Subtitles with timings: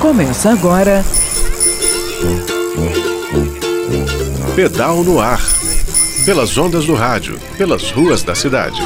[0.00, 1.02] Começa agora.
[4.54, 5.40] Pedal no ar.
[6.24, 8.80] Pelas ondas do rádio, pelas ruas da cidade.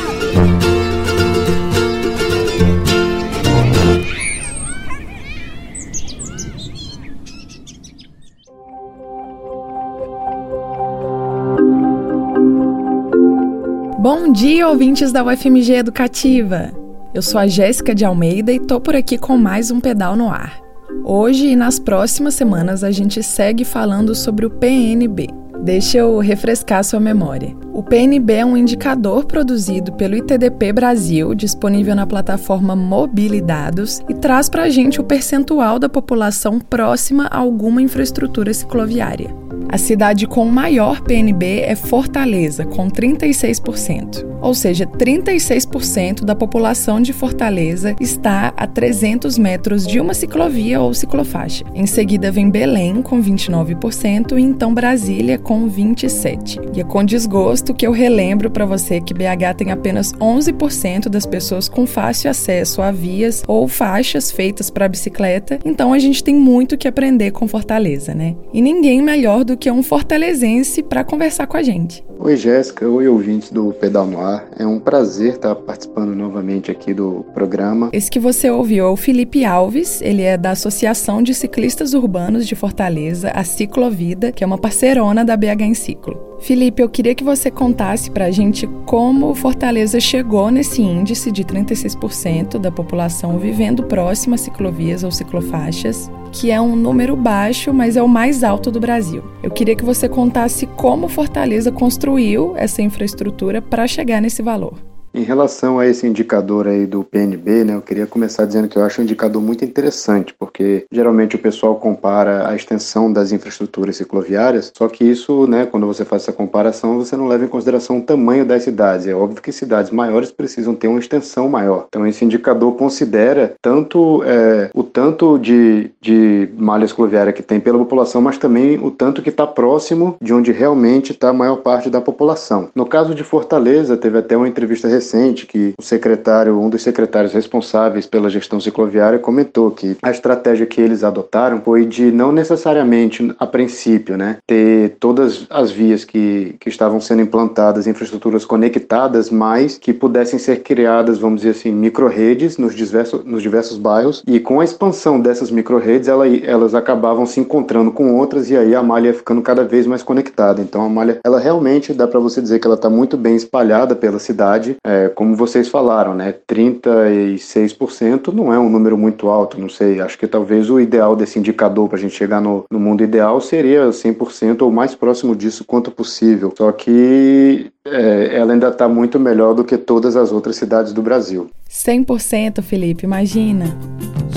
[13.99, 16.73] Bom dia, ouvintes da UFMG Educativa.
[17.13, 20.29] Eu sou a Jéssica de Almeida e tô por aqui com mais um Pedal no
[20.31, 20.70] Ar.
[21.05, 25.29] Hoje e nas próximas semanas a gente segue falando sobre o PNB.
[25.63, 27.55] Deixa eu refrescar sua memória.
[27.73, 34.49] O PNB é um indicador produzido pelo ITDP Brasil, disponível na plataforma Mobilidados, e traz
[34.49, 39.35] para a gente o percentual da população próxima a alguma infraestrutura cicloviária.
[39.73, 44.27] A cidade com maior PNB é Fortaleza, com 36%.
[44.43, 50.93] Ou seja, 36% da população de Fortaleza está a 300 metros de uma ciclovia ou
[50.93, 51.65] ciclofaixa.
[51.73, 56.71] Em seguida vem Belém, com 29%, e então Brasília, com 27%.
[56.75, 61.27] E é com desgosto que eu relembro para você que BH tem apenas 11% das
[61.27, 66.35] pessoas com fácil acesso a vias ou faixas feitas para bicicleta, então a gente tem
[66.35, 68.35] muito que aprender com Fortaleza, né?
[68.53, 72.03] E ninguém melhor do que um fortalezense para conversar com a gente.
[72.23, 72.87] Oi, Jéssica.
[72.87, 74.47] Oi, ouvintes do Pedal no Ar.
[74.59, 77.89] É um prazer estar participando novamente aqui do programa.
[77.95, 80.03] Esse que você ouviu é o Felipe Alves.
[80.03, 85.25] Ele é da Associação de Ciclistas Urbanos de Fortaleza, a Ciclovida, que é uma parceirona
[85.25, 86.31] da BH em Ciclo.
[86.41, 91.45] Felipe, eu queria que você contasse para a gente como Fortaleza chegou nesse índice de
[91.45, 97.95] 36% da população vivendo próximo a ciclovias ou ciclofaixas, que é um número baixo, mas
[97.97, 99.23] é o mais alto do Brasil.
[99.43, 102.10] Eu queria que você contasse como Fortaleza construiu
[102.57, 104.90] essa infraestrutura para chegar nesse valor.
[105.13, 108.85] Em relação a esse indicador aí do PNB, né, eu queria começar dizendo que eu
[108.85, 114.71] acho um indicador muito interessante, porque geralmente o pessoal compara a extensão das infraestruturas cicloviárias,
[114.77, 118.03] só que isso, né, quando você faz essa comparação, você não leva em consideração o
[118.03, 119.09] tamanho das cidades.
[119.09, 121.87] É óbvio que cidades maiores precisam ter uma extensão maior.
[121.89, 127.79] Então esse indicador considera tanto é, o tanto de, de malha cicloviária que tem pela
[127.79, 131.91] população, mas também o tanto que está próximo de onde realmente está a maior parte
[131.91, 132.69] da população.
[132.77, 137.33] No caso de Fortaleza, teve até uma entrevista recente que o secretário, um dos secretários
[137.33, 143.35] responsáveis pela gestão cicloviária, comentou que a estratégia que eles adotaram foi de não necessariamente,
[143.39, 149.79] a princípio, né, ter todas as vias que, que estavam sendo implantadas, infraestruturas conectadas, mas
[149.79, 154.61] que pudessem ser criadas, vamos dizer assim, micro-redes nos diversos, nos diversos bairros, e com
[154.61, 159.09] a expansão dessas micro-redes, ela, elas acabavam se encontrando com outras, e aí a malha
[159.09, 160.61] ia ficando cada vez mais conectada.
[160.61, 163.95] Então a malha, ela realmente dá para você dizer que ela está muito bem espalhada
[163.95, 169.69] pela cidade, é, como vocês falaram, né, 36% não é um número muito alto, não
[169.69, 173.05] sei, acho que talvez o ideal desse indicador para a gente chegar no, no mundo
[173.05, 176.53] ideal seria 100% ou mais próximo disso quanto possível.
[176.57, 181.03] Só que é, ela ainda está muito melhor do que todas as outras cidades do
[181.03, 181.49] Brasil.
[181.71, 183.67] 100%, Felipe, imagina.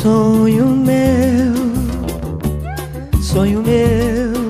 [0.02, 1.54] Sonho meu,
[3.22, 4.43] sonho meu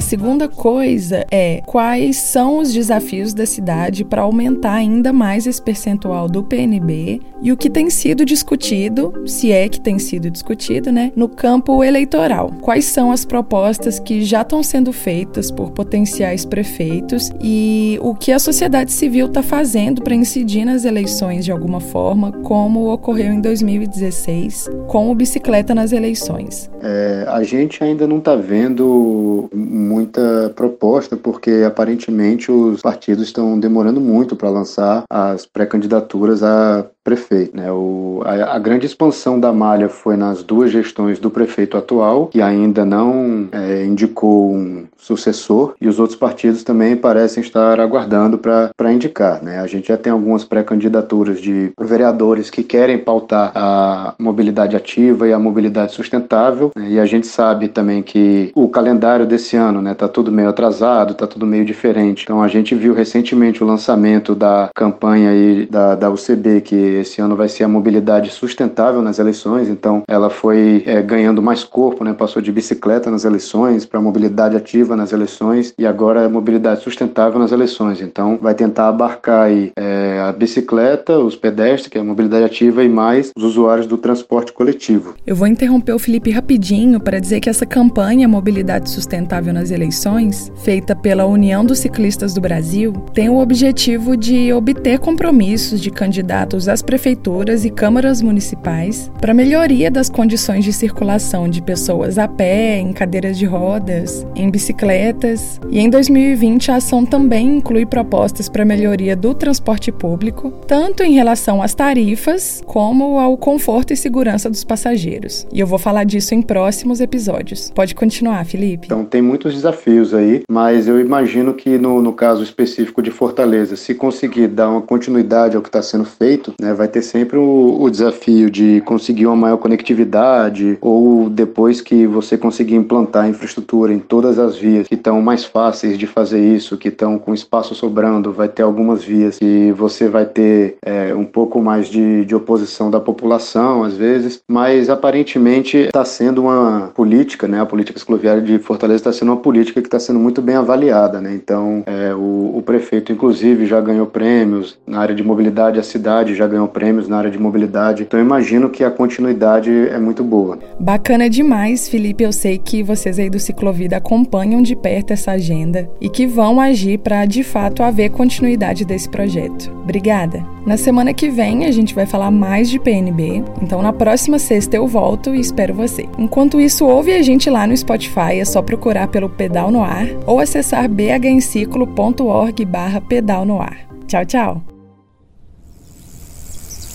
[0.00, 5.60] a segunda coisa é quais são os desafios da cidade para aumentar ainda mais esse
[5.60, 10.90] percentual do PNB e o que tem sido discutido, se é que tem sido discutido,
[10.90, 12.50] né, no campo eleitoral.
[12.62, 18.32] Quais são as propostas que já estão sendo feitas por potenciais prefeitos e o que
[18.32, 23.40] a sociedade civil está fazendo para incidir nas eleições de alguma forma, como ocorreu em
[23.42, 26.70] 2016 com o bicicleta nas eleições.
[26.82, 29.50] É, a gente ainda não está vendo
[29.90, 37.56] muita proposta, porque aparentemente os partidos estão demorando muito para lançar as pré-candidaturas a prefeito.
[37.56, 37.70] Né?
[37.70, 42.42] O, a, a, grande expansão da malha foi nas duas gestões do prefeito atual, que
[42.42, 48.92] ainda não é, indicou um sucessor, e os outros partidos também parecem estar aguardando para
[48.92, 49.42] indicar.
[49.42, 49.58] Né?
[49.60, 55.32] A gente já tem algumas pré-candidaturas de vereadores que querem pautar a mobilidade ativa e
[55.32, 56.86] a mobilidade sustentável, né?
[56.90, 61.12] e a gente sabe também que o calendário desse ano está né, tudo meio atrasado,
[61.12, 62.24] está tudo meio diferente.
[62.24, 67.20] Então a gente viu recentemente o lançamento da campanha aí da, da UCB, que esse
[67.20, 72.04] ano vai ser a mobilidade sustentável nas eleições, então ela foi é, ganhando mais corpo,
[72.04, 72.12] né?
[72.12, 77.38] Passou de bicicleta nas eleições para mobilidade ativa nas eleições e agora é mobilidade sustentável
[77.38, 78.00] nas eleições.
[78.00, 82.82] Então vai tentar abarcar aí é, a bicicleta, os pedestres, que é a mobilidade ativa
[82.82, 85.14] e mais os usuários do transporte coletivo.
[85.26, 90.52] Eu vou interromper o Felipe rapidinho para dizer que essa campanha Mobilidade Sustentável nas Eleições,
[90.62, 96.68] feita pela União dos Ciclistas do Brasil, tem o objetivo de obter compromissos de candidatos
[96.68, 102.78] a prefeituras e câmaras municipais para melhoria das condições de circulação de pessoas a pé,
[102.78, 105.60] em cadeiras de rodas, em bicicletas.
[105.70, 111.12] E em 2020 a ação também inclui propostas para melhoria do transporte público, tanto em
[111.12, 115.46] relação às tarifas como ao conforto e segurança dos passageiros.
[115.52, 117.70] E eu vou falar disso em próximos episódios.
[117.74, 118.86] Pode continuar, Felipe.
[118.86, 123.76] Então tem muitos desafios aí, mas eu imagino que no, no caso específico de Fortaleza,
[123.76, 127.76] se conseguir dar uma continuidade ao que está sendo feito, né, vai ter sempre o,
[127.80, 133.92] o desafio de conseguir uma maior conectividade ou depois que você conseguir implantar a infraestrutura
[133.92, 137.74] em todas as vias que estão mais fáceis de fazer isso, que estão com espaço
[137.74, 142.34] sobrando, vai ter algumas vias que você vai ter é, um pouco mais de, de
[142.34, 148.42] oposição da população às vezes, mas aparentemente está sendo uma política, né, a política escloviária
[148.42, 152.14] de Fortaleza está sendo uma política que está sendo muito bem avaliada, né, então é,
[152.14, 156.59] o, o prefeito inclusive já ganhou prêmios na área de mobilidade, a cidade já ganhou
[156.66, 160.58] prêmios na área de mobilidade, então imagino que a continuidade é muito boa.
[160.78, 165.90] Bacana demais, Felipe, eu sei que vocês aí do Ciclovida acompanham de perto essa agenda
[166.00, 169.72] e que vão agir para de fato haver continuidade desse projeto.
[169.82, 170.44] Obrigada.
[170.66, 174.76] Na semana que vem a gente vai falar mais de PNB, então na próxima sexta
[174.76, 176.06] eu volto e espero você.
[176.18, 180.06] Enquanto isso, ouve a gente lá no Spotify, é só procurar pelo Pedal no Ar
[180.26, 183.76] ou acessar bhenciclo.org barra pedal no ar.
[184.06, 184.69] Tchau, tchau.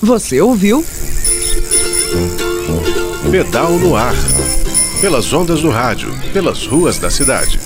[0.02, 0.86] Você ouviu?
[3.32, 4.16] Pedal no ar.
[5.02, 7.60] Pelas ondas do rádio, pelas ruas da cidade.